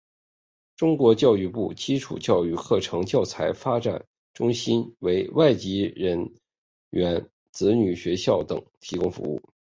[0.77, 6.33] 中国教育部基础教育课程教材发展中心为外籍人
[6.89, 9.39] 员子女学校等提供服务。